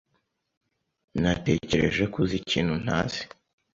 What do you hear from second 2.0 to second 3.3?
ko uzi ikintu ntazi.